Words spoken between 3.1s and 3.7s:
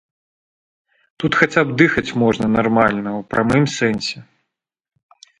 ў прамым